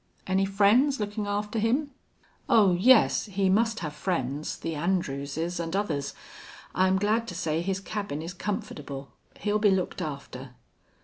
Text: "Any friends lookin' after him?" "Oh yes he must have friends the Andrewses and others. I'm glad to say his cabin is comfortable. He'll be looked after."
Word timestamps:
"Any 0.25 0.45
friends 0.45 0.99
lookin' 0.99 1.27
after 1.27 1.59
him?" 1.59 1.91
"Oh 2.49 2.71
yes 2.73 3.25
he 3.25 3.51
must 3.51 3.81
have 3.81 3.93
friends 3.93 4.57
the 4.57 4.73
Andrewses 4.73 5.59
and 5.59 5.75
others. 5.75 6.15
I'm 6.73 6.97
glad 6.97 7.27
to 7.27 7.35
say 7.35 7.61
his 7.61 7.79
cabin 7.79 8.23
is 8.23 8.33
comfortable. 8.33 9.09
He'll 9.41 9.59
be 9.59 9.69
looked 9.69 10.01
after." 10.01 10.55